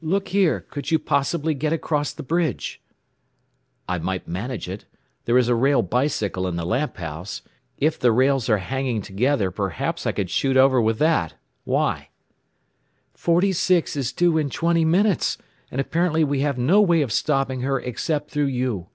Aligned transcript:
"Look 0.00 0.28
here, 0.28 0.62
could 0.62 0.90
you 0.90 0.98
possibly 0.98 1.52
get 1.52 1.70
across 1.70 2.14
the 2.14 2.22
bridge?" 2.22 2.80
"I 3.86 3.98
might 3.98 4.26
manage 4.26 4.70
it. 4.70 4.86
There 5.26 5.36
is 5.36 5.48
a 5.48 5.54
rail 5.54 5.82
bicycle 5.82 6.48
in 6.48 6.56
the 6.56 6.64
lamp 6.64 6.96
house. 6.96 7.42
If 7.76 7.98
the 7.98 8.10
rails 8.10 8.48
are 8.48 8.56
hanging 8.56 9.02
together 9.02 9.50
perhaps 9.50 10.06
I 10.06 10.12
could 10.12 10.30
shoot 10.30 10.56
over 10.56 10.80
with 10.80 10.98
that. 11.00 11.34
Why?" 11.64 12.08
"46 13.12 13.96
is 13.96 14.12
due 14.14 14.38
in 14.38 14.48
twenty 14.48 14.86
minutes, 14.86 15.36
and 15.70 15.78
apparently 15.78 16.24
we 16.24 16.40
have 16.40 16.56
no 16.56 16.80
way 16.80 17.02
of 17.02 17.12
stopping 17.12 17.60
her 17.60 17.78
except 17.78 18.30
through 18.30 18.46
you." 18.46 18.86